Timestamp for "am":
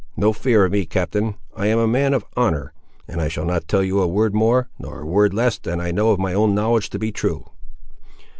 1.67-1.77